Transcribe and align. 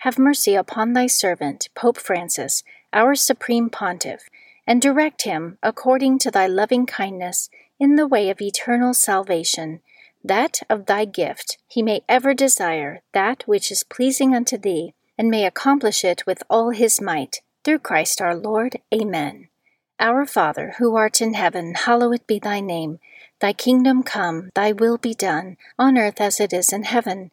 have 0.00 0.18
mercy 0.18 0.54
upon 0.54 0.92
thy 0.92 1.06
servant, 1.06 1.68
Pope 1.74 1.98
Francis, 1.98 2.62
our 2.92 3.14
Supreme 3.14 3.68
Pontiff, 3.68 4.28
and 4.66 4.80
direct 4.80 5.22
him, 5.22 5.58
according 5.62 6.18
to 6.18 6.30
thy 6.30 6.46
loving 6.46 6.86
kindness, 6.86 7.50
in 7.78 7.96
the 7.96 8.06
way 8.06 8.30
of 8.30 8.40
eternal 8.40 8.94
salvation, 8.94 9.80
that 10.24 10.60
of 10.68 10.86
thy 10.86 11.04
gift 11.04 11.58
he 11.66 11.82
may 11.82 12.00
ever 12.08 12.34
desire 12.34 13.00
that 13.12 13.42
which 13.46 13.70
is 13.70 13.84
pleasing 13.84 14.34
unto 14.34 14.56
thee, 14.56 14.94
and 15.18 15.30
may 15.30 15.44
accomplish 15.44 16.02
it 16.04 16.24
with 16.26 16.42
all 16.48 16.70
his 16.70 17.00
might, 17.00 17.40
through 17.62 17.78
Christ 17.78 18.22
our 18.22 18.34
Lord. 18.34 18.78
Amen. 18.94 19.48
Our 19.98 20.24
Father, 20.24 20.74
who 20.78 20.96
art 20.96 21.20
in 21.20 21.34
heaven, 21.34 21.74
hallowed 21.74 22.26
be 22.26 22.38
thy 22.38 22.60
name. 22.60 23.00
Thy 23.40 23.52
kingdom 23.52 24.02
come, 24.02 24.50
thy 24.54 24.72
will 24.72 24.96
be 24.96 25.12
done, 25.12 25.58
on 25.78 25.98
earth 25.98 26.20
as 26.20 26.40
it 26.40 26.54
is 26.54 26.72
in 26.72 26.84
heaven. 26.84 27.32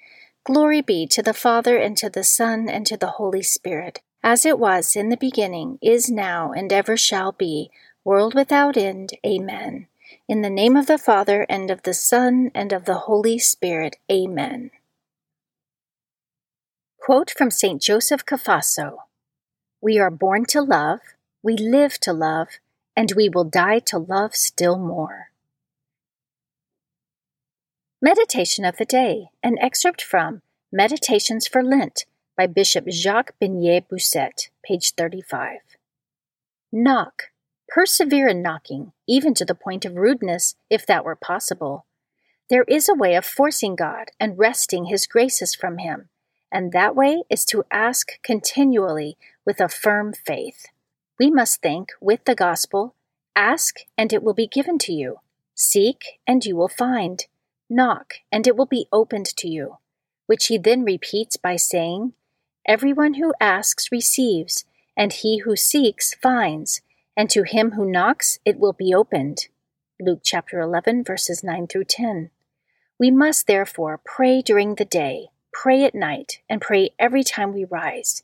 Glory 0.43 0.81
be 0.81 1.05
to 1.05 1.21
the 1.21 1.35
Father, 1.35 1.77
and 1.77 1.95
to 1.97 2.09
the 2.09 2.23
Son, 2.23 2.67
and 2.67 2.87
to 2.87 2.97
the 2.97 3.21
Holy 3.21 3.43
Spirit, 3.43 4.01
as 4.23 4.43
it 4.43 4.57
was 4.57 4.95
in 4.95 5.09
the 5.09 5.17
beginning, 5.17 5.77
is 5.83 6.09
now, 6.09 6.51
and 6.51 6.73
ever 6.73 6.97
shall 6.97 7.31
be, 7.31 7.69
world 8.03 8.33
without 8.33 8.75
end. 8.75 9.11
Amen. 9.23 9.87
In 10.27 10.41
the 10.41 10.49
name 10.49 10.75
of 10.75 10.87
the 10.87 10.97
Father, 10.97 11.45
and 11.47 11.69
of 11.69 11.83
the 11.83 11.93
Son, 11.93 12.49
and 12.55 12.73
of 12.73 12.85
the 12.85 13.05
Holy 13.05 13.37
Spirit. 13.37 13.97
Amen. 14.11 14.71
Quote 16.99 17.31
from 17.37 17.51
St. 17.51 17.79
Joseph 17.79 18.25
Cafasso 18.25 18.97
We 19.79 19.99
are 19.99 20.11
born 20.11 20.45
to 20.45 20.61
love, 20.61 21.01
we 21.43 21.55
live 21.55 21.99
to 21.99 22.13
love, 22.13 22.47
and 22.95 23.13
we 23.15 23.29
will 23.29 23.43
die 23.43 23.79
to 23.79 23.99
love 23.99 24.35
still 24.35 24.79
more. 24.79 25.30
Meditation 28.03 28.65
of 28.65 28.77
the 28.77 28.85
Day, 28.85 29.29
an 29.43 29.59
excerpt 29.59 30.01
from 30.01 30.41
Meditations 30.71 31.45
for 31.45 31.61
Lent 31.61 32.05
by 32.35 32.47
Bishop 32.47 32.89
Jacques 32.89 33.35
Benet 33.39 33.81
Bossuet, 33.87 34.49
page 34.65 34.93
35. 34.93 35.59
Knock. 36.71 37.25
Persevere 37.69 38.27
in 38.27 38.41
knocking, 38.41 38.93
even 39.07 39.35
to 39.35 39.45
the 39.45 39.53
point 39.53 39.85
of 39.85 39.97
rudeness, 39.97 40.55
if 40.67 40.83
that 40.87 41.05
were 41.05 41.15
possible. 41.15 41.85
There 42.49 42.65
is 42.67 42.89
a 42.89 42.95
way 42.95 43.13
of 43.13 43.23
forcing 43.23 43.75
God 43.75 44.07
and 44.19 44.35
wresting 44.35 44.85
His 44.85 45.05
graces 45.05 45.53
from 45.53 45.77
Him, 45.77 46.09
and 46.51 46.71
that 46.71 46.95
way 46.95 47.21
is 47.29 47.45
to 47.45 47.65
ask 47.69 48.19
continually 48.23 49.15
with 49.45 49.61
a 49.61 49.69
firm 49.69 50.11
faith. 50.11 50.65
We 51.19 51.29
must 51.29 51.61
think 51.61 51.89
with 52.01 52.25
the 52.25 52.33
gospel 52.33 52.95
ask, 53.35 53.81
and 53.95 54.11
it 54.11 54.23
will 54.23 54.33
be 54.33 54.47
given 54.47 54.79
to 54.79 54.91
you, 54.91 55.17
seek, 55.53 56.19
and 56.25 56.43
you 56.43 56.55
will 56.55 56.67
find 56.67 57.27
Knock, 57.73 58.15
and 58.33 58.45
it 58.47 58.57
will 58.57 58.65
be 58.65 58.89
opened 58.91 59.27
to 59.37 59.47
you. 59.47 59.77
Which 60.25 60.47
he 60.47 60.57
then 60.57 60.83
repeats 60.83 61.37
by 61.37 61.55
saying, 61.55 62.11
Everyone 62.67 63.13
who 63.13 63.33
asks 63.39 63.93
receives, 63.93 64.65
and 64.97 65.13
he 65.13 65.37
who 65.37 65.55
seeks 65.55 66.13
finds, 66.13 66.81
and 67.15 67.29
to 67.29 67.43
him 67.43 67.71
who 67.71 67.89
knocks 67.89 68.39
it 68.43 68.59
will 68.59 68.73
be 68.73 68.93
opened. 68.93 69.47
Luke 70.01 70.19
chapter 70.21 70.59
11, 70.59 71.05
verses 71.05 71.45
9 71.45 71.65
through 71.67 71.85
10. 71.85 72.29
We 72.99 73.09
must 73.09 73.47
therefore 73.47 74.01
pray 74.03 74.41
during 74.41 74.75
the 74.75 74.83
day, 74.83 75.29
pray 75.53 75.85
at 75.85 75.95
night, 75.95 76.41
and 76.49 76.59
pray 76.59 76.89
every 76.99 77.23
time 77.23 77.53
we 77.53 77.63
rise. 77.63 78.21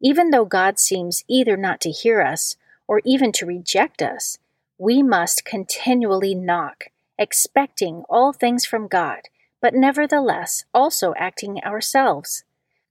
Even 0.00 0.30
though 0.30 0.44
God 0.44 0.78
seems 0.78 1.24
either 1.26 1.56
not 1.56 1.80
to 1.80 1.90
hear 1.90 2.20
us 2.20 2.54
or 2.86 3.00
even 3.04 3.32
to 3.32 3.44
reject 3.44 4.02
us, 4.02 4.38
we 4.78 5.02
must 5.02 5.44
continually 5.44 6.36
knock 6.36 6.90
expecting 7.18 8.02
all 8.08 8.32
things 8.32 8.64
from 8.64 8.88
God, 8.88 9.28
but 9.60 9.74
nevertheless 9.74 10.64
also 10.74 11.14
acting 11.16 11.60
ourselves. 11.64 12.44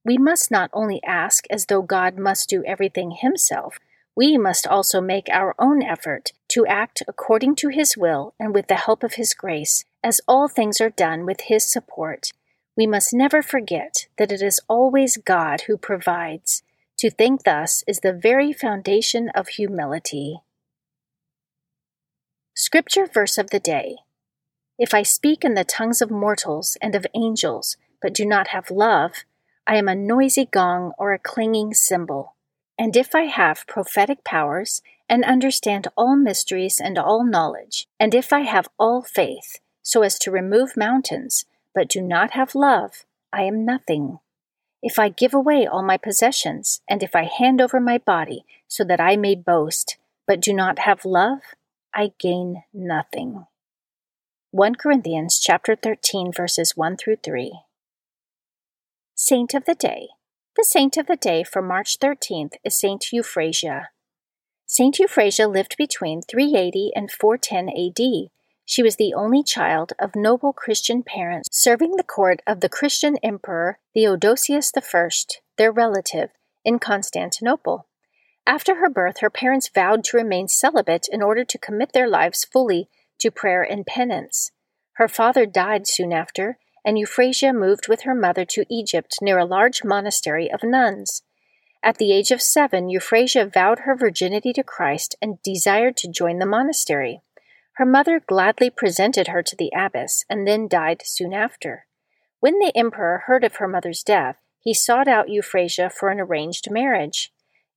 We 0.05 0.17
must 0.17 0.51
not 0.51 0.69
only 0.73 1.01
ask 1.03 1.45
as 1.49 1.67
though 1.67 1.81
God 1.81 2.17
must 2.17 2.49
do 2.49 2.63
everything 2.65 3.11
himself, 3.11 3.79
we 4.15 4.37
must 4.37 4.67
also 4.67 5.01
make 5.01 5.27
our 5.29 5.55
own 5.57 5.81
effort 5.81 6.33
to 6.49 6.65
act 6.65 7.01
according 7.07 7.55
to 7.55 7.69
his 7.69 7.97
will 7.97 8.33
and 8.39 8.53
with 8.53 8.67
the 8.67 8.75
help 8.75 9.03
of 9.03 9.15
his 9.15 9.33
grace, 9.33 9.85
as 10.03 10.21
all 10.27 10.47
things 10.47 10.79
are 10.79 10.89
done 10.89 11.25
with 11.25 11.41
his 11.41 11.71
support. 11.71 12.31
We 12.75 12.85
must 12.85 13.13
never 13.13 13.41
forget 13.41 14.07
that 14.17 14.31
it 14.31 14.41
is 14.41 14.59
always 14.67 15.17
God 15.17 15.61
who 15.61 15.77
provides. 15.77 16.63
To 16.99 17.09
think 17.09 17.43
thus 17.43 17.83
is 17.87 17.99
the 17.99 18.13
very 18.13 18.53
foundation 18.53 19.29
of 19.29 19.47
humility. 19.47 20.41
Scripture 22.55 23.07
verse 23.07 23.37
of 23.37 23.49
the 23.49 23.59
day 23.59 23.97
if 24.77 24.93
I 24.93 25.03
speak 25.03 25.43
in 25.43 25.53
the 25.53 25.63
tongues 25.63 26.01
of 26.01 26.11
mortals 26.11 26.77
and 26.81 26.95
of 26.95 27.07
angels, 27.15 27.77
but 28.01 28.13
do 28.13 28.25
not 28.25 28.49
have 28.49 28.71
love, 28.71 29.23
I 29.65 29.77
am 29.77 29.87
a 29.87 29.95
noisy 29.95 30.45
gong 30.45 30.93
or 30.97 31.13
a 31.13 31.19
clanging 31.19 31.73
cymbal. 31.73 32.35
And 32.77 32.95
if 32.97 33.13
I 33.13 33.23
have 33.25 33.67
prophetic 33.67 34.23
powers, 34.23 34.81
and 35.09 35.23
understand 35.25 35.87
all 35.95 36.15
mysteries 36.15 36.79
and 36.83 36.97
all 36.97 37.23
knowledge, 37.23 37.87
and 37.99 38.15
if 38.15 38.33
I 38.33 38.41
have 38.41 38.67
all 38.79 39.03
faith, 39.03 39.59
so 39.81 40.01
as 40.01 40.17
to 40.19 40.31
remove 40.31 40.77
mountains, 40.77 41.45
but 41.75 41.87
do 41.87 42.01
not 42.01 42.31
have 42.31 42.55
love, 42.55 43.05
I 43.31 43.43
am 43.43 43.65
nothing. 43.65 44.19
If 44.81 44.97
I 44.97 45.09
give 45.09 45.33
away 45.33 45.67
all 45.67 45.83
my 45.83 45.97
possessions, 45.97 46.81
and 46.89 47.03
if 47.03 47.15
I 47.15 47.25
hand 47.25 47.61
over 47.61 47.79
my 47.79 47.99
body 47.99 48.43
so 48.67 48.83
that 48.85 48.99
I 48.99 49.15
may 49.15 49.35
boast, 49.35 49.97
but 50.25 50.41
do 50.41 50.53
not 50.53 50.79
have 50.79 51.05
love, 51.05 51.41
I 51.93 52.13
gain 52.19 52.63
nothing. 52.73 53.45
1 54.55 54.75
Corinthians 54.75 55.39
chapter 55.39 55.75
13 55.75 56.31
verses 56.31 56.77
1 56.77 56.95
through 56.97 57.15
3. 57.15 57.61
Saint 59.15 59.55
of 59.55 59.65
the 59.65 59.73
Day. 59.73 60.09
The 60.55 60.63
saint 60.63 60.95
of 60.95 61.07
the 61.07 61.15
day 61.15 61.43
for 61.43 61.63
March 61.63 61.97
13th 61.97 62.53
is 62.63 62.77
Saint 62.77 63.03
Euphrasia. 63.11 63.87
Saint 64.67 64.99
Euphrasia 64.99 65.47
lived 65.47 65.73
between 65.75 66.21
380 66.21 66.91
and 66.95 67.09
410 67.09 67.69
AD. 67.69 68.29
She 68.63 68.83
was 68.83 68.97
the 68.97 69.15
only 69.15 69.41
child 69.41 69.93
of 69.99 70.15
noble 70.15 70.53
Christian 70.53 71.01
parents 71.01 71.49
serving 71.51 71.95
the 71.95 72.03
court 72.03 72.43
of 72.45 72.59
the 72.59 72.69
Christian 72.69 73.17
emperor 73.23 73.79
Theodosius 73.95 74.71
I, 74.77 75.09
their 75.57 75.71
relative, 75.71 76.29
in 76.63 76.77
Constantinople. 76.77 77.87
After 78.45 78.75
her 78.75 78.89
birth, 78.91 79.21
her 79.21 79.31
parents 79.31 79.71
vowed 79.73 80.03
to 80.03 80.17
remain 80.17 80.47
celibate 80.47 81.07
in 81.11 81.23
order 81.23 81.43
to 81.43 81.57
commit 81.57 81.93
their 81.93 82.07
lives 82.07 82.45
fully 82.45 82.87
to 83.19 83.31
prayer 83.31 83.63
and 83.63 83.85
penance. 83.85 84.51
Her 84.93 85.07
father 85.07 85.45
died 85.45 85.87
soon 85.87 86.13
after, 86.13 86.57
and 86.85 86.97
Euphrasia 86.97 87.53
moved 87.53 87.87
with 87.87 88.01
her 88.01 88.15
mother 88.15 88.45
to 88.45 88.65
Egypt 88.69 89.17
near 89.21 89.37
a 89.37 89.45
large 89.45 89.83
monastery 89.83 90.51
of 90.51 90.63
nuns. 90.63 91.23
At 91.81 91.97
the 91.97 92.13
age 92.13 92.31
of 92.31 92.41
seven, 92.41 92.89
Euphrasia 92.89 93.45
vowed 93.45 93.79
her 93.79 93.95
virginity 93.95 94.53
to 94.53 94.63
Christ 94.63 95.15
and 95.21 95.41
desired 95.43 95.97
to 95.97 96.11
join 96.11 96.39
the 96.39 96.45
monastery. 96.45 97.21
Her 97.73 97.85
mother 97.85 98.19
gladly 98.19 98.69
presented 98.69 99.27
her 99.27 99.41
to 99.43 99.55
the 99.55 99.71
abbess 99.75 100.23
and 100.29 100.47
then 100.47 100.67
died 100.67 101.01
soon 101.03 101.33
after. 101.33 101.85
When 102.39 102.59
the 102.59 102.71
emperor 102.75 103.23
heard 103.25 103.43
of 103.43 103.55
her 103.55 103.67
mother's 103.67 104.03
death, 104.03 104.37
he 104.59 104.73
sought 104.73 105.07
out 105.07 105.29
Euphrasia 105.29 105.89
for 105.89 106.09
an 106.09 106.19
arranged 106.19 106.71
marriage. 106.71 107.33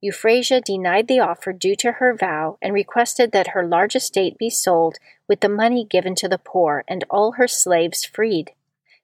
Euphrasia 0.07 0.61
denied 0.61 1.09
the 1.09 1.19
offer 1.19 1.53
due 1.53 1.75
to 1.75 1.93
her 1.93 2.15
vow 2.15 2.59
and 2.63 2.73
requested 2.73 3.33
that 3.33 3.49
her 3.49 3.67
large 3.67 3.97
estate 3.97 4.39
be 4.39 4.49
sold 4.49 4.99
with 5.27 5.41
the 5.41 5.49
money 5.49 5.85
given 5.85 6.15
to 6.15 6.29
the 6.29 6.39
poor 6.39 6.85
and 6.87 7.03
all 7.11 7.33
her 7.33 7.49
slaves 7.49 8.05
freed. 8.05 8.53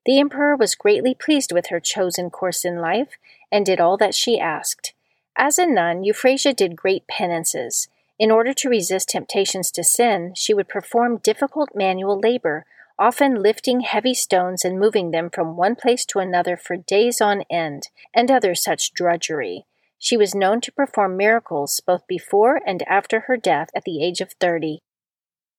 The 0.06 0.20
emperor 0.20 0.54
was 0.54 0.76
greatly 0.76 1.12
pleased 1.12 1.50
with 1.50 1.66
her 1.66 1.80
chosen 1.80 2.30
course 2.30 2.64
in 2.64 2.76
life 2.76 3.14
and 3.50 3.66
did 3.66 3.80
all 3.80 3.96
that 3.96 4.14
she 4.14 4.38
asked. 4.38 4.94
As 5.36 5.58
a 5.58 5.66
nun, 5.66 6.04
Euphrasia 6.04 6.52
did 6.52 6.76
great 6.76 7.08
penances. 7.08 7.88
In 8.16 8.30
order 8.30 8.54
to 8.54 8.68
resist 8.68 9.08
temptations 9.08 9.72
to 9.72 9.82
sin, 9.82 10.34
she 10.36 10.54
would 10.54 10.68
perform 10.68 11.18
difficult 11.18 11.70
manual 11.74 12.20
labor 12.20 12.64
often 12.96 13.42
lifting 13.42 13.80
heavy 13.80 14.14
stones 14.14 14.64
and 14.64 14.78
moving 14.78 15.10
them 15.10 15.28
from 15.28 15.56
one 15.56 15.74
place 15.74 16.04
to 16.06 16.20
another 16.20 16.56
for 16.56 16.76
days 16.76 17.20
on 17.20 17.42
end, 17.50 17.88
and 18.14 18.30
other 18.30 18.54
such 18.54 18.92
drudgery. 18.92 19.66
She 20.04 20.16
was 20.16 20.34
known 20.34 20.60
to 20.62 20.72
perform 20.72 21.16
miracles 21.16 21.80
both 21.86 22.08
before 22.08 22.60
and 22.66 22.82
after 22.88 23.20
her 23.20 23.36
death 23.36 23.68
at 23.72 23.84
the 23.84 24.02
age 24.02 24.20
of 24.20 24.32
thirty. 24.32 24.80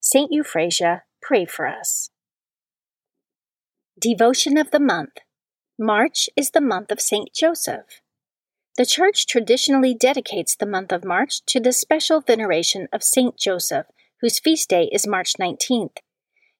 Saint 0.02 0.34
Euphrasia, 0.34 1.04
pray 1.22 1.46
for 1.46 1.66
us. 1.66 2.10
Devotion 3.98 4.58
of 4.58 4.72
the 4.72 4.82
Month 4.82 5.20
March 5.80 6.30
is 6.36 6.52
the 6.52 6.60
month 6.60 6.92
of 6.92 7.00
Saint 7.00 7.34
Joseph. 7.34 8.02
The 8.76 8.86
Church 8.86 9.28
traditionally 9.28 9.94
dedicates 9.94 10.58
the 10.58 10.66
month 10.66 10.92
of 10.92 11.06
March 11.06 11.46
to 11.46 11.62
the 11.62 11.72
special 11.72 12.20
veneration 12.20 12.90
of 12.92 13.02
Saint 13.02 13.38
Joseph, 13.38 13.86
whose 14.20 14.42
feast 14.42 14.70
day 14.70 14.90
is 14.92 15.08
March 15.08 15.36
19th. 15.40 16.00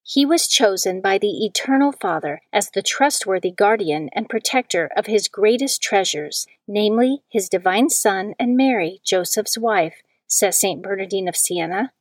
He 0.06 0.26
was 0.26 0.50
chosen 0.50 1.00
by 1.00 1.18
the 1.18 1.46
Eternal 1.46 1.94
Father 1.94 2.42
as 2.52 2.70
the 2.70 2.82
trustworthy 2.82 3.52
guardian 3.52 4.10
and 4.12 4.28
protector 4.28 4.90
of 4.98 5.06
his 5.06 5.30
greatest 5.30 5.82
treasures, 5.82 6.46
namely 6.68 7.24
his 7.30 7.48
divine 7.48 7.90
Son 7.90 8.36
and 8.38 8.58
Mary, 8.58 9.00
Joseph's 9.06 9.58
wife, 9.58 10.02
says 10.28 10.60
St. 10.60 10.82
Bernardine 10.82 11.30
of 11.30 11.38
Siena. 11.38 11.94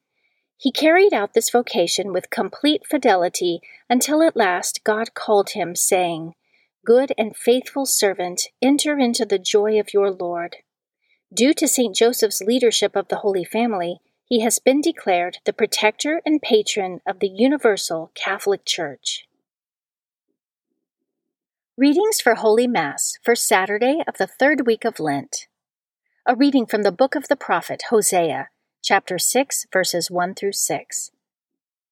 He 0.57 0.73
carried 0.73 1.15
out 1.15 1.35
this 1.35 1.51
vocation 1.51 2.13
with 2.13 2.31
complete 2.31 2.87
fidelity 2.89 3.61
until 3.89 4.23
at 4.23 4.37
last 4.37 4.83
God 4.83 5.15
called 5.15 5.51
him, 5.51 5.77
saying, 5.77 6.35
Good 6.85 7.13
and 7.17 7.37
faithful 7.37 7.87
servant, 7.87 8.49
enter 8.61 8.99
into 8.99 9.25
the 9.25 9.39
joy 9.39 9.79
of 9.79 9.95
your 9.95 10.11
Lord. 10.11 10.57
Due 11.33 11.55
to 11.55 11.69
St. 11.69 11.95
Joseph's 11.95 12.41
leadership 12.41 12.97
of 12.97 13.07
the 13.09 13.19
Holy 13.19 13.45
Family, 13.45 14.01
he 14.32 14.40
has 14.40 14.58
been 14.58 14.81
declared 14.81 15.37
the 15.44 15.52
protector 15.52 16.23
and 16.25 16.40
patron 16.40 17.02
of 17.06 17.19
the 17.20 17.29
Universal 17.29 18.11
Catholic 18.14 18.64
Church. 18.64 19.26
Readings 21.76 22.19
for 22.19 22.37
Holy 22.37 22.67
Mass 22.67 23.19
for 23.23 23.34
Saturday 23.34 24.02
of 24.08 24.17
the 24.17 24.26
third 24.26 24.67
week 24.67 24.87
of 24.87 24.99
Lent. 24.99 25.49
A 26.25 26.34
reading 26.34 26.64
from 26.64 26.82
the 26.82 26.90
book 26.90 27.14
of 27.14 27.29
the 27.29 27.37
prophet 27.37 27.82
Hosea, 27.90 28.49
chapter 28.82 29.19
6, 29.19 29.67
verses 29.70 30.11
1 30.11 30.34
through 30.34 30.52
6. 30.52 31.11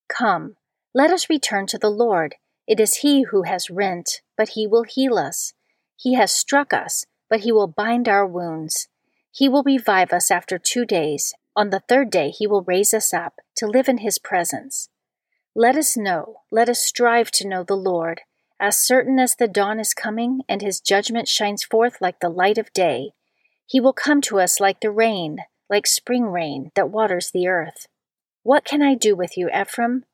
Come, 0.09 0.57
let 0.95 1.11
us 1.11 1.29
return 1.29 1.67
to 1.67 1.77
the 1.77 1.91
Lord. 1.91 2.37
It 2.67 2.81
is 2.81 3.01
He 3.05 3.25
who 3.25 3.43
has 3.43 3.69
rent, 3.69 4.23
but 4.39 4.51
He 4.55 4.67
will 4.67 4.85
heal 4.85 5.19
us. 5.19 5.53
He 5.95 6.15
has 6.15 6.33
struck 6.33 6.73
us, 6.73 7.05
but 7.29 7.41
He 7.41 7.53
will 7.53 7.67
bind 7.67 8.09
our 8.09 8.27
wounds. 8.27 8.89
He 9.31 9.47
will 9.47 9.63
revive 9.63 10.11
us 10.11 10.31
after 10.31 10.59
two 10.59 10.87
days, 10.87 11.35
on 11.57 11.71
the 11.71 11.83
third 11.89 12.11
day 12.11 12.31
he 12.31 12.47
will 12.47 12.63
raise 12.63 12.95
us 12.95 13.13
up 13.13 13.41
to 13.57 13.67
live 13.67 13.89
in 13.89 13.99
his 13.99 14.19
presence. 14.19 14.89
Let 15.55 15.77
us 15.77 15.97
know, 15.97 16.43
let 16.51 16.69
us 16.69 16.81
strive 16.83 17.31
to 17.33 17.49
know 17.49 17.65
the 17.65 17.77
Lord, 17.77 18.21
as 18.61 18.79
certain 18.79 19.19
as 19.19 19.35
the 19.35 19.49
dawn 19.49 19.81
is 19.81 19.95
coming 19.95 20.43
and 20.49 20.63
his 20.63 20.81
judgment 20.81 21.29
shines 21.29 21.65
forth 21.65 22.01
like 22.01 22.21
the 22.21 22.29
light 22.29 22.59
of 22.59 22.73
day. 22.73 23.13
He 23.67 23.81
will 23.81 23.93
come 23.93 24.21
to 24.23 24.39
us 24.39 24.61
like 24.61 24.81
the 24.81 24.91
rain, 24.91 25.39
like 25.69 25.87
spring 25.87 26.25
rain 26.25 26.71
that 26.75 26.91
waters 26.91 27.31
the 27.31 27.49
earth. 27.49 27.87
What 28.43 28.65
can 28.65 28.83
I 28.83 28.95
do 28.95 29.17
with 29.17 29.37
you, 29.37 29.49
Ephraim? 29.51 30.05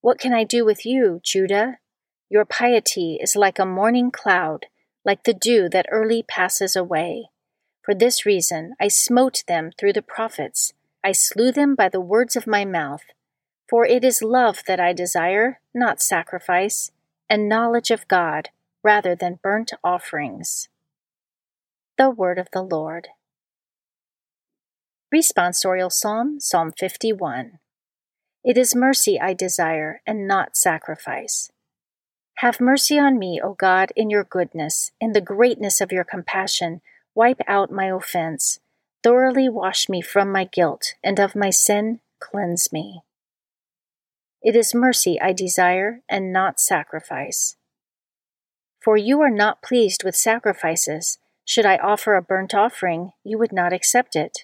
What 0.00 0.18
can 0.18 0.32
I 0.32 0.44
do 0.44 0.64
with 0.64 0.86
you, 0.86 1.20
Judah? 1.22 1.78
Your 2.28 2.44
piety 2.44 3.18
is 3.20 3.36
like 3.36 3.58
a 3.58 3.66
morning 3.66 4.10
cloud, 4.10 4.66
like 5.04 5.24
the 5.24 5.34
dew 5.34 5.68
that 5.70 5.86
early 5.90 6.22
passes 6.22 6.74
away. 6.74 7.26
For 7.86 7.94
this 7.94 8.26
reason 8.26 8.74
I 8.80 8.88
smote 8.88 9.44
them 9.46 9.70
through 9.78 9.92
the 9.92 10.02
prophets, 10.02 10.72
I 11.04 11.12
slew 11.12 11.52
them 11.52 11.76
by 11.76 11.88
the 11.88 12.00
words 12.00 12.34
of 12.34 12.44
my 12.44 12.64
mouth. 12.64 13.04
For 13.70 13.86
it 13.86 14.02
is 14.02 14.22
love 14.22 14.64
that 14.66 14.80
I 14.80 14.92
desire, 14.92 15.60
not 15.72 16.02
sacrifice, 16.02 16.90
and 17.30 17.48
knowledge 17.48 17.92
of 17.92 18.08
God, 18.08 18.48
rather 18.82 19.14
than 19.14 19.38
burnt 19.40 19.72
offerings. 19.84 20.68
The 21.96 22.10
Word 22.10 22.40
of 22.40 22.48
the 22.52 22.62
Lord. 22.62 23.06
Responsorial 25.14 25.92
Psalm, 25.92 26.40
Psalm 26.40 26.72
51. 26.76 27.60
It 28.44 28.58
is 28.58 28.74
mercy 28.74 29.20
I 29.20 29.32
desire, 29.32 30.02
and 30.04 30.26
not 30.26 30.56
sacrifice. 30.56 31.52
Have 32.38 32.60
mercy 32.60 32.98
on 32.98 33.16
me, 33.16 33.40
O 33.42 33.54
God, 33.54 33.92
in 33.94 34.10
your 34.10 34.24
goodness, 34.24 34.90
in 35.00 35.12
the 35.12 35.20
greatness 35.20 35.80
of 35.80 35.92
your 35.92 36.04
compassion 36.04 36.80
Wipe 37.16 37.40
out 37.48 37.72
my 37.72 37.86
offense. 37.86 38.60
Thoroughly 39.02 39.48
wash 39.48 39.88
me 39.88 40.02
from 40.02 40.30
my 40.30 40.44
guilt, 40.44 40.92
and 41.02 41.18
of 41.18 41.34
my 41.34 41.48
sin 41.48 42.00
cleanse 42.20 42.70
me. 42.74 43.00
It 44.42 44.54
is 44.54 44.74
mercy 44.74 45.18
I 45.18 45.32
desire, 45.32 46.02
and 46.10 46.30
not 46.30 46.60
sacrifice. 46.60 47.56
For 48.82 48.98
you 48.98 49.22
are 49.22 49.30
not 49.30 49.62
pleased 49.62 50.04
with 50.04 50.14
sacrifices. 50.14 51.18
Should 51.46 51.64
I 51.64 51.78
offer 51.78 52.16
a 52.16 52.22
burnt 52.22 52.54
offering, 52.54 53.12
you 53.24 53.38
would 53.38 53.52
not 53.52 53.72
accept 53.72 54.14
it. 54.14 54.40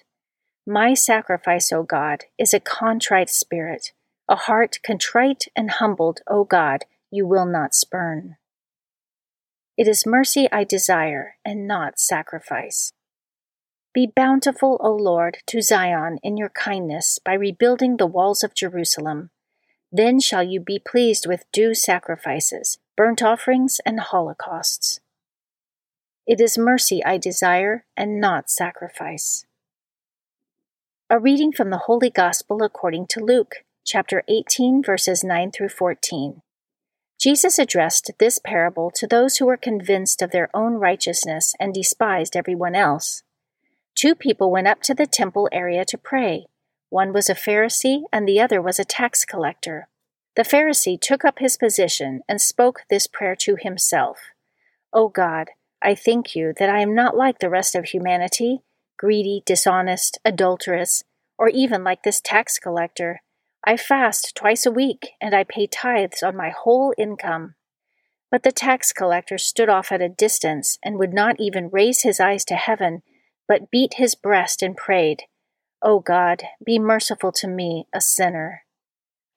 My 0.65 0.95
sacrifice, 0.95 1.71
O 1.71 1.83
God, 1.83 2.23
is 2.39 2.55
a 2.55 2.59
contrite 2.59 3.29
spirit, 3.29 3.91
a 4.27 4.35
heart 4.35 4.79
contrite 4.83 5.45
and 5.55 5.69
humbled, 5.69 6.21
O 6.27 6.43
God, 6.43 6.85
you 7.11 7.27
will 7.27 7.45
not 7.45 7.75
spurn. 7.75 8.37
It 9.75 9.87
is 9.87 10.05
mercy 10.05 10.47
I 10.51 10.63
desire, 10.63 11.35
and 11.43 11.67
not 11.67 11.99
sacrifice. 11.99 12.93
Be 13.93 14.07
bountiful, 14.07 14.79
O 14.81 14.91
Lord, 14.91 15.39
to 15.47 15.61
Zion 15.61 16.19
in 16.21 16.37
your 16.37 16.49
kindness 16.49 17.19
by 17.23 17.33
rebuilding 17.33 17.97
the 17.97 18.07
walls 18.07 18.43
of 18.43 18.53
Jerusalem. 18.53 19.31
Then 19.91 20.19
shall 20.19 20.43
you 20.43 20.59
be 20.59 20.79
pleased 20.79 21.27
with 21.27 21.51
due 21.51 21.73
sacrifices, 21.73 22.77
burnt 22.95 23.23
offerings, 23.23 23.79
and 23.85 23.99
holocausts. 23.99 24.99
It 26.25 26.39
is 26.39 26.57
mercy 26.57 27.03
I 27.03 27.17
desire, 27.17 27.85
and 27.97 28.19
not 28.19 28.49
sacrifice. 28.49 29.45
A 31.09 31.19
reading 31.19 31.51
from 31.51 31.69
the 31.69 31.83
Holy 31.85 32.09
Gospel 32.09 32.63
according 32.63 33.07
to 33.07 33.23
Luke, 33.23 33.57
chapter 33.85 34.23
18, 34.27 34.83
verses 34.83 35.23
9 35.23 35.51
through 35.51 35.69
14. 35.69 36.41
Jesus 37.23 37.57
addressed 37.57 38.11
this 38.19 38.37
parable 38.37 38.91
to 38.95 39.07
those 39.07 39.37
who 39.37 39.45
were 39.45 39.55
convinced 39.55 40.21
of 40.21 40.31
their 40.31 40.49
own 40.53 40.73
righteousness 40.73 41.55
and 41.57 41.73
despised 41.73 42.35
everyone 42.35 42.75
else. 42.75 43.23
Two 43.95 44.13
people 44.13 44.51
went 44.51 44.67
up 44.67 44.81
to 44.81 44.93
the 44.93 45.07
temple 45.07 45.47
area 45.53 45.85
to 45.85 45.97
pray. 45.97 46.47
One 46.89 47.13
was 47.13 47.29
a 47.29 47.33
Pharisee 47.33 48.01
and 48.11 48.27
the 48.27 48.41
other 48.41 48.61
was 48.61 48.77
a 48.77 48.83
tax 48.83 49.23
collector. 49.23 49.87
The 50.35 50.41
Pharisee 50.41 50.99
took 50.99 51.23
up 51.23 51.39
his 51.39 51.55
position 51.55 52.23
and 52.27 52.41
spoke 52.41 52.81
this 52.89 53.07
prayer 53.07 53.37
to 53.37 53.55
himself 53.55 54.17
O 54.91 55.07
God, 55.07 55.51
I 55.81 55.95
thank 55.95 56.35
you 56.35 56.51
that 56.59 56.69
I 56.69 56.81
am 56.81 56.93
not 56.93 57.15
like 57.15 57.39
the 57.39 57.49
rest 57.49 57.73
of 57.73 57.85
humanity, 57.85 58.63
greedy, 58.97 59.43
dishonest, 59.45 60.19
adulterous, 60.25 61.05
or 61.37 61.47
even 61.47 61.85
like 61.85 62.03
this 62.03 62.19
tax 62.19 62.59
collector. 62.59 63.21
I 63.65 63.77
fast 63.77 64.35
twice 64.35 64.65
a 64.65 64.71
week, 64.71 65.11
and 65.21 65.33
I 65.33 65.45
pay 65.45 65.67
tithes 65.67 66.21
on 66.21 66.35
my 66.35 66.49
whole 66.49 66.93
income. 66.97 67.55
But 68.29 68.43
the 68.43 68.51
tax 68.51 68.91
collector 68.91 69.37
stood 69.37 69.69
off 69.69 69.91
at 69.91 70.01
a 70.01 70.09
distance 70.09 70.77
and 70.83 70.97
would 70.97 71.13
not 71.13 71.37
even 71.39 71.69
raise 71.71 72.01
his 72.01 72.19
eyes 72.19 72.43
to 72.45 72.55
heaven, 72.55 73.03
but 73.47 73.71
beat 73.71 73.95
his 73.95 74.15
breast 74.15 74.61
and 74.61 74.75
prayed, 74.75 75.23
O 75.81 75.99
God, 75.99 76.43
be 76.65 76.79
merciful 76.79 77.31
to 77.33 77.47
me, 77.47 77.87
a 77.93 78.01
sinner. 78.01 78.63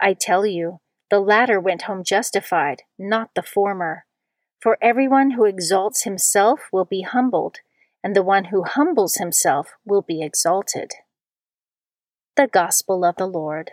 I 0.00 0.14
tell 0.14 0.45
you, 0.45 0.80
the 1.11 1.21
latter 1.21 1.61
went 1.61 1.83
home 1.83 2.02
justified, 2.02 2.83
not 2.99 3.30
the 3.35 3.42
former. 3.42 4.06
For 4.61 4.78
everyone 4.83 5.33
who 5.33 5.45
exalts 5.45 6.02
himself 6.02 6.68
will 6.73 6.85
be 6.85 7.02
humbled, 7.02 7.59
and 8.02 8.16
the 8.16 8.23
one 8.23 8.47
who 8.47 8.64
humbles 8.64 9.16
himself 9.16 9.75
will 9.85 10.02
be 10.02 10.23
exalted. 10.23 10.92
The 12.37 12.49
Gospel 12.49 13.04
of 13.04 13.16
the 13.16 13.26
Lord. 13.26 13.73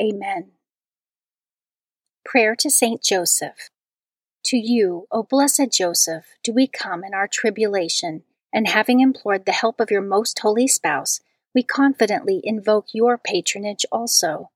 Amen. 0.00 0.52
Prayer 2.24 2.56
to 2.56 2.70
Saint 2.70 3.02
Joseph. 3.02 3.70
To 4.46 4.56
you, 4.56 5.06
O 5.10 5.22
blessed 5.22 5.70
Joseph, 5.70 6.24
do 6.42 6.52
we 6.52 6.66
come 6.66 7.04
in 7.04 7.14
our 7.14 7.28
tribulation, 7.28 8.24
and 8.52 8.68
having 8.68 9.00
implored 9.00 9.46
the 9.46 9.52
help 9.52 9.80
of 9.80 9.90
your 9.90 10.02
most 10.02 10.38
holy 10.40 10.66
spouse, 10.66 11.20
we 11.54 11.62
confidently 11.62 12.40
invoke 12.42 12.86
your 12.92 13.16
patronage 13.16 13.86
also. 13.92 14.50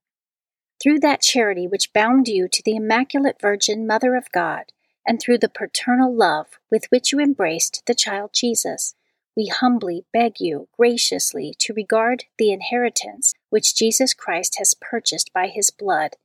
Through 0.82 1.00
that 1.00 1.22
charity 1.22 1.66
which 1.66 1.92
bound 1.92 2.28
you 2.28 2.48
to 2.48 2.62
the 2.64 2.76
Immaculate 2.76 3.40
Virgin 3.40 3.86
Mother 3.86 4.16
of 4.16 4.32
God, 4.32 4.72
and 5.06 5.20
through 5.20 5.38
the 5.38 5.48
paternal 5.48 6.14
love 6.14 6.58
with 6.70 6.86
which 6.90 7.12
you 7.12 7.20
embraced 7.20 7.82
the 7.86 7.94
child 7.94 8.30
Jesus, 8.34 8.94
we 9.36 9.46
humbly 9.46 10.04
beg 10.12 10.40
you 10.40 10.68
graciously 10.76 11.54
to 11.60 11.72
regard 11.72 12.24
the 12.38 12.52
inheritance 12.52 13.34
which 13.50 13.74
Jesus 13.74 14.14
Christ 14.14 14.56
has 14.58 14.74
purchased 14.74 15.32
by 15.32 15.48
his 15.48 15.70
blood, 15.70 16.16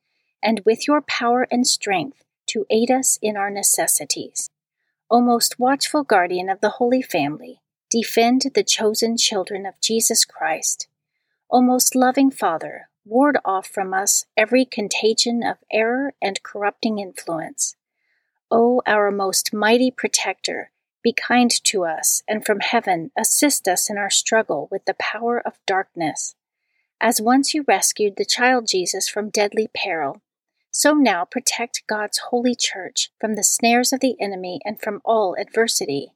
and 0.42 0.62
with 0.65 0.88
your 0.88 1.01
power 1.01 1.48
and 1.51 1.65
strength 1.65 2.24
to 2.48 2.65
aid 2.70 2.92
us 2.92 3.18
in 3.22 3.38
our 3.38 3.50
necessities. 3.50 4.50
O 5.10 5.22
most 5.22 5.60
watchful 5.60 6.03
guardian 6.03 6.50
of 6.50 6.62
the 6.62 6.77
Holy 6.77 7.01
Family, 7.01 7.62
defend 7.89 8.44
the 8.53 8.63
chosen 8.63 9.18
children 9.18 9.65
of 9.65 9.80
Jesus 9.80 10.25
Christ. 10.25 10.88
O 11.51 11.62
most 11.62 11.96
loving 11.96 12.32
Father, 12.32 12.89
ward 13.06 13.38
off 13.46 13.68
from 13.68 13.94
us 13.94 14.25
every 14.36 14.65
contagion 14.65 15.44
of 15.44 15.58
error 15.72 16.13
and 16.22 16.42
corrupting 16.42 17.00
influence. 17.00 17.75
O 18.50 18.82
our 18.88 19.12
most 19.12 19.53
mighty 19.53 19.92
protector, 19.92 20.72
be 21.03 21.13
kind 21.13 21.51
to 21.65 21.86
us, 21.86 22.24
and 22.27 22.46
from 22.46 22.62
heaven 22.62 23.12
assist 23.18 23.68
us 23.68 23.89
in 23.89 23.98
our 23.98 24.10
struggle 24.10 24.68
with 24.72 24.86
the 24.86 24.96
power 24.96 25.39
of 25.39 25.60
darkness. 25.65 26.36
As 27.04 27.22
once 27.22 27.54
you 27.54 27.66
rescued 27.68 28.16
the 28.16 28.24
child 28.24 28.66
Jesus 28.66 29.10
from 29.10 29.30
deadly 29.30 29.68
peril, 29.76 30.22
so 30.72 30.94
now 30.94 31.26
protect 31.26 31.84
God's 31.86 32.18
holy 32.30 32.56
church 32.56 33.12
from 33.20 33.36
the 33.36 33.44
snares 33.44 33.92
of 33.92 34.00
the 34.00 34.16
enemy 34.22 34.62
and 34.64 34.80
from 34.80 35.02
all 35.04 35.36
adversity. 35.38 36.14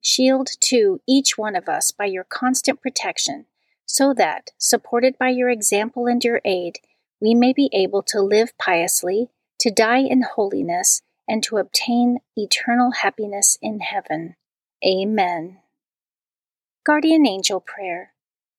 Shield, 0.00 0.48
too, 0.58 1.00
each 1.06 1.38
one 1.38 1.54
of 1.54 1.68
us 1.68 1.92
by 1.92 2.06
your 2.06 2.24
constant 2.24 2.82
protection 2.82 3.46
so 3.86 4.12
that, 4.12 4.50
supported 4.58 5.16
by 5.18 5.28
your 5.28 5.50
example 5.50 6.08
and 6.08 6.24
your 6.24 6.40
aid, 6.44 6.80
we 7.20 7.32
may 7.32 7.52
be 7.52 7.70
able 7.72 8.02
to 8.02 8.20
live 8.20 8.58
piously, 8.58 9.28
to 9.60 9.70
die 9.70 9.98
in 9.98 10.22
holiness, 10.34 11.02
and 11.28 11.44
to 11.44 11.58
obtain 11.58 12.18
eternal 12.34 12.90
happiness 12.90 13.56
in 13.62 13.78
heaven. 13.78 14.34
Amen. 14.84 15.58
Guardian 16.84 17.24
Angel 17.24 17.60
Prayer. 17.60 18.13